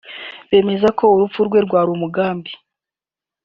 bemeza 0.49 0.87
ko 0.97 1.03
urupfu 1.15 1.39
rwe 1.47 1.59
rwari 1.65 1.89
umugambi 1.95 2.51